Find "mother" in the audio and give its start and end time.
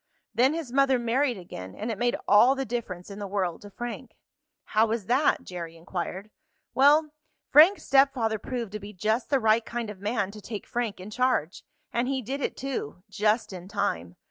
0.73-0.97